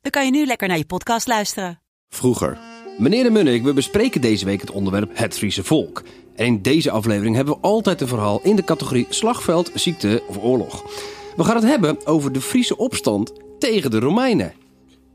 dan 0.00 0.10
kan 0.10 0.24
je 0.24 0.30
nu 0.30 0.46
lekker 0.46 0.68
naar 0.68 0.78
je 0.78 0.84
podcast 0.84 1.26
luisteren. 1.26 1.80
Vroeger. 2.08 2.58
Meneer 2.98 3.22
de 3.22 3.30
Munnik, 3.30 3.62
we 3.62 3.72
bespreken 3.72 4.20
deze 4.20 4.44
week 4.44 4.60
het 4.60 4.70
onderwerp 4.70 5.10
het 5.12 5.34
Friese 5.34 5.64
volk. 5.64 6.02
En 6.34 6.46
in 6.46 6.62
deze 6.62 6.90
aflevering 6.90 7.36
hebben 7.36 7.54
we 7.54 7.60
altijd 7.60 8.00
een 8.00 8.08
verhaal 8.08 8.40
in 8.42 8.56
de 8.56 8.64
categorie 8.64 9.06
slagveld, 9.08 9.70
ziekte 9.74 10.22
of 10.26 10.38
oorlog. 10.38 10.82
We 11.36 11.44
gaan 11.44 11.56
het 11.56 11.64
hebben 11.64 12.06
over 12.06 12.32
de 12.32 12.40
Friese 12.40 12.76
opstand 12.76 13.32
tegen 13.58 13.90
de 13.90 13.98
Romeinen. 13.98 14.54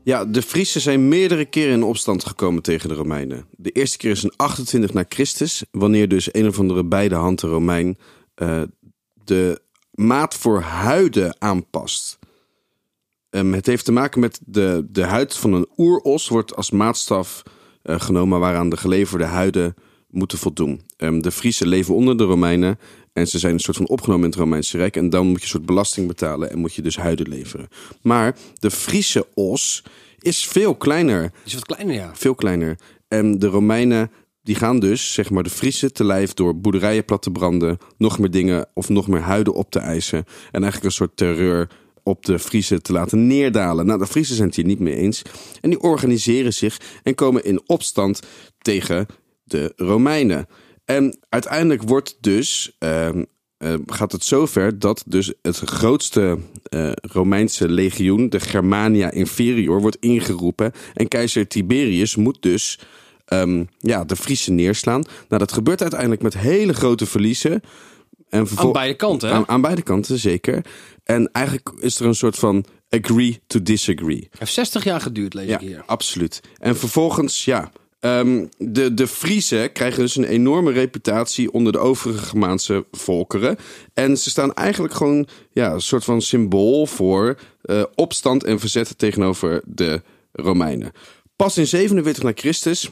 Ja, 0.02 0.24
de 0.24 0.42
Friesen 0.42 0.80
zijn 0.80 1.08
meerdere 1.08 1.44
keren 1.44 1.72
in 1.72 1.82
opstand 1.82 2.24
gekomen 2.24 2.62
tegen 2.62 2.88
de 2.88 2.94
Romeinen. 2.94 3.46
De 3.50 3.70
eerste 3.70 3.96
keer 3.96 4.10
is 4.10 4.24
in 4.24 4.32
28 4.36 4.92
na 4.92 5.04
Christus, 5.08 5.64
wanneer 5.70 6.08
dus 6.08 6.34
een 6.34 6.46
of 6.46 6.58
andere 6.58 6.84
beide 6.84 7.14
handen 7.14 7.48
Romein 7.48 7.98
eh, 8.34 8.62
de 9.24 9.60
maat 9.90 10.34
voor 10.34 10.60
huiden 10.60 11.36
aanpast. 11.38 12.18
Ehm, 13.46 13.54
het 13.54 13.66
heeft 13.66 13.84
te 13.84 13.92
maken 13.92 14.20
met 14.20 14.40
de, 14.44 14.86
de 14.88 15.04
huid 15.04 15.34
van 15.36 15.52
een 15.52 15.68
oeros 15.76 16.28
wordt 16.28 16.56
als 16.56 16.70
maatstaf 16.70 17.42
eh, 17.82 18.00
genomen 18.00 18.40
waaraan 18.40 18.68
de 18.68 18.76
geleverde 18.76 19.24
huiden 19.24 19.74
moeten 20.10 20.38
voldoen. 20.38 20.80
Ehm, 20.96 21.20
de 21.20 21.30
Friesen 21.30 21.68
leven 21.68 21.94
onder 21.94 22.16
de 22.16 22.24
Romeinen 22.24 22.78
en 23.12 23.28
ze 23.28 23.38
zijn 23.38 23.52
een 23.52 23.60
soort 23.60 23.76
van 23.76 23.88
opgenomen 23.88 24.24
in 24.24 24.30
het 24.30 24.38
Romeinse 24.38 24.76
Rijk. 24.76 24.96
En 24.96 25.10
dan 25.10 25.26
moet 25.26 25.36
je 25.36 25.42
een 25.42 25.48
soort 25.48 25.66
belasting 25.66 26.06
betalen 26.06 26.50
en 26.50 26.58
moet 26.58 26.74
je 26.74 26.82
dus 26.82 26.96
huiden 26.96 27.28
leveren. 27.28 27.68
Maar 28.02 28.36
de 28.58 28.70
Friese 28.70 29.26
os 29.34 29.84
is 30.18 30.46
veel 30.46 30.74
kleiner. 30.74 31.32
Is 31.44 31.54
wat 31.54 31.66
kleiner, 31.66 31.94
ja. 31.94 32.10
Veel 32.14 32.34
kleiner. 32.34 32.78
En 33.08 33.38
de 33.38 33.46
Romeinen 33.46 34.10
die 34.42 34.54
gaan 34.54 34.78
dus, 34.78 35.12
zeg 35.12 35.30
maar, 35.30 35.42
de 35.42 35.50
Friese 35.50 35.92
te 35.92 36.04
lijf 36.04 36.34
door 36.34 36.60
boerderijen 36.60 37.04
plat 37.04 37.22
te 37.22 37.30
branden, 37.30 37.78
nog 37.98 38.18
meer 38.18 38.30
dingen 38.30 38.66
of 38.74 38.88
nog 38.88 39.08
meer 39.08 39.20
huiden 39.20 39.54
op 39.54 39.70
te 39.70 39.78
eisen. 39.78 40.18
En 40.50 40.62
eigenlijk 40.62 40.84
een 40.84 40.90
soort 40.90 41.16
terreur 41.16 41.68
op 42.06 42.24
de 42.24 42.38
Friese 42.38 42.80
te 42.80 42.92
laten 42.92 43.26
neerdalen. 43.26 43.86
Nou, 43.86 43.98
de 43.98 44.06
Friesen 44.06 44.34
zijn 44.34 44.48
het 44.48 44.56
hier 44.56 44.64
niet 44.64 44.78
mee 44.78 44.96
eens. 44.96 45.22
En 45.60 45.70
die 45.70 45.80
organiseren 45.80 46.54
zich 46.54 46.80
en 47.02 47.14
komen 47.14 47.44
in 47.44 47.62
opstand 47.66 48.22
tegen 48.58 49.06
de 49.44 49.72
Romeinen. 49.76 50.46
En 50.84 51.18
uiteindelijk 51.28 51.82
wordt 51.82 52.16
dus, 52.20 52.76
ehm, 52.78 53.24
eh, 53.58 53.74
gaat 53.86 54.12
het 54.12 54.24
zover 54.24 54.78
dat 54.78 55.04
dus 55.06 55.32
het 55.42 55.56
grootste 55.56 56.38
eh, 56.62 56.92
Romeinse 56.94 57.68
legioen, 57.68 58.28
de 58.28 58.40
Germania 58.40 59.10
Inferior, 59.10 59.80
wordt 59.80 60.00
ingeroepen. 60.00 60.72
En 60.94 61.08
keizer 61.08 61.48
Tiberius 61.48 62.16
moet 62.16 62.42
dus 62.42 62.78
ehm, 63.24 63.64
ja, 63.78 64.04
de 64.04 64.16
Friese 64.16 64.50
neerslaan. 64.50 65.02
Nou, 65.28 65.40
dat 65.40 65.52
gebeurt 65.52 65.80
uiteindelijk 65.80 66.22
met 66.22 66.38
hele 66.38 66.74
grote 66.74 67.06
verliezen. 67.06 67.60
En 68.28 68.46
Aan 68.54 68.72
beide 68.72 68.94
kanten, 68.94 69.28
hè? 69.28 69.34
Aan, 69.34 69.48
aan 69.48 69.60
beide 69.60 69.82
kanten, 69.82 70.18
zeker. 70.18 70.64
En 71.04 71.32
eigenlijk 71.32 71.72
is 71.80 72.00
er 72.00 72.06
een 72.06 72.14
soort 72.14 72.36
van 72.36 72.64
agree 72.88 73.40
to 73.46 73.62
disagree. 73.62 74.26
Het 74.30 74.38
heeft 74.38 74.52
60 74.52 74.84
jaar 74.84 75.00
geduurd, 75.00 75.34
lees 75.34 75.48
Ja, 75.48 75.54
ik 75.54 75.60
hier. 75.68 75.82
absoluut. 75.86 76.40
En 76.58 76.76
vervolgens, 76.76 77.44
ja. 77.44 77.70
ehm, 78.00 78.46
de, 78.58 78.94
de 78.94 79.06
Friesen 79.06 79.72
krijgen 79.72 80.00
dus 80.00 80.16
een 80.16 80.24
enorme 80.24 80.72
reputatie 80.72 81.52
onder 81.52 81.72
de 81.72 81.78
overige 81.78 82.24
Germaanse 82.24 82.84
volkeren. 82.92 83.56
En 83.94 84.18
ze 84.18 84.30
staan 84.30 84.54
eigenlijk 84.54 84.94
gewoon 84.94 85.28
ja, 85.52 85.72
een 85.72 85.80
soort 85.80 86.04
van 86.04 86.22
symbool 86.22 86.86
voor 86.86 87.36
eh, 87.62 87.82
opstand 87.94 88.44
en 88.44 88.58
verzet 88.60 88.98
tegenover 88.98 89.62
de 89.64 90.02
Romeinen. 90.32 90.92
Pas 91.36 91.58
in 91.58 91.66
47 91.66 92.22
na 92.22 92.32
Christus 92.34 92.90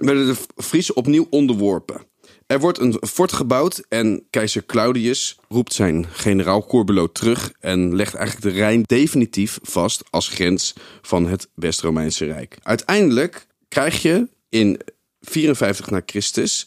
werden 0.00 0.26
de 0.26 0.36
Friesen 0.62 0.96
opnieuw 0.96 1.26
onderworpen. 1.30 2.00
Er 2.48 2.60
wordt 2.60 2.78
een 2.78 3.00
fort 3.06 3.32
gebouwd 3.32 3.82
en 3.88 4.26
keizer 4.30 4.66
Claudius 4.66 5.36
roept 5.48 5.72
zijn 5.72 6.06
generaal 6.12 6.64
Corbulo 6.66 7.12
terug 7.12 7.52
en 7.60 7.96
legt 7.96 8.14
eigenlijk 8.14 8.54
de 8.54 8.60
Rijn 8.60 8.82
definitief 8.82 9.58
vast 9.62 10.02
als 10.10 10.28
grens 10.28 10.74
van 11.02 11.26
het 11.26 11.48
West-Romeinse 11.54 12.24
Rijk. 12.24 12.58
Uiteindelijk 12.62 13.46
krijg 13.68 14.02
je 14.02 14.28
in 14.48 14.80
54 15.20 15.90
na 15.90 16.02
Christus 16.06 16.66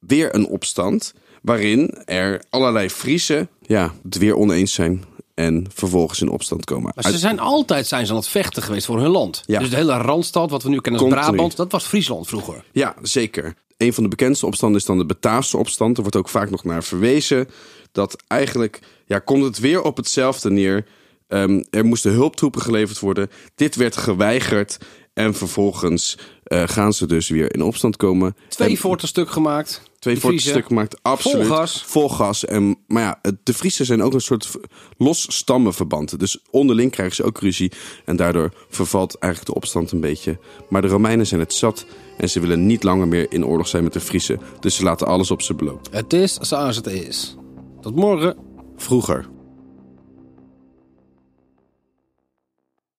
weer 0.00 0.34
een 0.34 0.46
opstand 0.46 1.14
waarin 1.42 1.94
er 2.04 2.42
allerlei 2.50 2.90
Friesen 2.90 3.48
ja, 3.66 3.94
het 4.02 4.18
weer 4.18 4.36
oneens 4.36 4.72
zijn 4.72 5.04
en 5.34 5.66
vervolgens 5.74 6.20
in 6.20 6.28
opstand 6.28 6.64
komen. 6.64 6.92
Maar 6.94 7.12
ze 7.12 7.18
zijn 7.18 7.38
altijd 7.38 7.86
zijn 7.86 8.06
ze 8.06 8.12
aan 8.12 8.18
het 8.18 8.28
vechten 8.28 8.62
geweest 8.62 8.86
voor 8.86 9.00
hun 9.00 9.10
land. 9.10 9.42
Ja. 9.46 9.58
Dus 9.58 9.70
de 9.70 9.76
hele 9.76 9.96
Randstad, 9.96 10.50
wat 10.50 10.62
we 10.62 10.68
nu 10.68 10.80
kennen 10.80 11.00
als 11.00 11.10
Continu. 11.10 11.30
Brabant, 11.30 11.56
dat 11.56 11.72
was 11.72 11.84
Friesland 11.84 12.26
vroeger. 12.26 12.64
Ja, 12.72 12.94
zeker. 13.02 13.54
Een 13.78 13.92
van 13.92 14.02
de 14.02 14.08
bekendste 14.08 14.46
opstanden 14.46 14.80
is 14.80 14.86
dan 14.86 14.98
de 14.98 15.04
Bataafse 15.04 15.56
opstand. 15.56 15.96
Er 15.96 16.02
wordt 16.02 16.16
ook 16.16 16.28
vaak 16.28 16.50
nog 16.50 16.64
naar 16.64 16.84
verwezen. 16.84 17.48
Dat 17.92 18.22
eigenlijk 18.26 18.80
ja, 19.06 19.18
komt 19.18 19.44
het 19.44 19.58
weer 19.58 19.82
op 19.82 19.96
hetzelfde 19.96 20.50
neer. 20.50 20.86
Ehm, 21.28 21.62
er 21.70 21.84
moesten 21.84 22.12
hulptroepen 22.12 22.60
geleverd 22.62 22.98
worden. 22.98 23.30
Dit 23.54 23.76
werd 23.76 23.96
geweigerd. 23.96 24.78
En 25.14 25.34
vervolgens 25.34 26.18
eh, 26.42 26.62
gaan 26.66 26.92
ze 26.92 27.06
dus 27.06 27.28
weer 27.28 27.54
in 27.54 27.62
opstand 27.62 27.96
komen. 27.96 28.36
Twee 28.48 28.78
En- 28.82 28.98
stuk 29.08 29.30
gemaakt. 29.30 29.82
Twee 29.98 30.38
stuk 30.38 30.66
gemaakt, 30.66 31.02
absoluut. 31.02 31.46
Vol 31.46 31.56
gas. 31.56 31.82
Vol 31.86 32.08
gas. 32.08 32.44
En, 32.44 32.78
maar 32.86 33.02
ja, 33.02 33.32
de 33.42 33.54
Friesen 33.54 33.86
zijn 33.86 34.02
ook 34.02 34.14
een 34.14 34.20
soort 34.20 34.50
los 34.96 35.36
stammenverband. 35.36 36.18
Dus 36.18 36.38
onderling 36.50 36.90
krijgen 36.90 37.16
ze 37.16 37.24
ook 37.24 37.40
ruzie. 37.40 37.72
En 38.04 38.16
daardoor 38.16 38.52
vervalt 38.68 39.14
eigenlijk 39.14 39.52
de 39.52 39.60
opstand 39.60 39.92
een 39.92 40.00
beetje. 40.00 40.38
Maar 40.68 40.82
de 40.82 40.88
Romeinen 40.88 41.26
zijn 41.26 41.40
het 41.40 41.52
zat. 41.52 41.86
En 42.16 42.30
ze 42.30 42.40
willen 42.40 42.66
niet 42.66 42.82
langer 42.82 43.08
meer 43.08 43.32
in 43.32 43.46
oorlog 43.46 43.68
zijn 43.68 43.84
met 43.84 43.92
de 43.92 44.00
Friesen. 44.00 44.40
Dus 44.60 44.74
ze 44.74 44.82
laten 44.82 45.06
alles 45.06 45.30
op 45.30 45.42
ze 45.42 45.54
beloop. 45.54 45.88
Het 45.90 46.12
is 46.12 46.34
zoals 46.34 46.76
het 46.76 46.86
is. 46.86 47.36
Tot 47.80 47.96
morgen. 47.96 48.36
Vroeger. 48.76 49.28